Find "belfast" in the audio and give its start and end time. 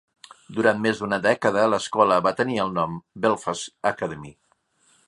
3.27-3.75